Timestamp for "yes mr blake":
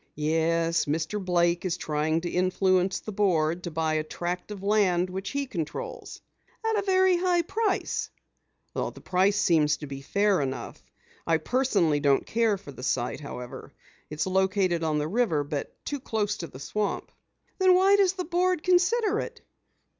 0.15-1.63